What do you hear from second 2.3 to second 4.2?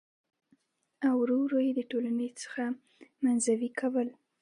څـخـه منـزوي کـول.